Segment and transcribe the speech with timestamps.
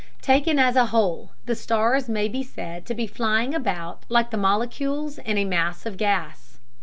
[0.23, 4.35] Taken as a whole, the stars may be said to be flying about like the
[4.35, 6.57] molecules in a mass of gas.